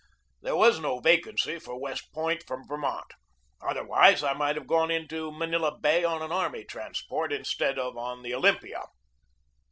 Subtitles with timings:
[0.41, 3.05] There was no vacancy for West Point from Vermont.
[3.61, 8.23] Otherwise, I might have gone into Manila Bay on an army transport instead of on
[8.23, 8.81] the Olympia.